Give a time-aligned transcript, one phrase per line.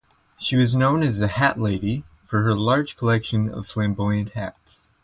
[0.39, 4.89] She was known as the "Hat Lady" for her large collection of flamboyant hats.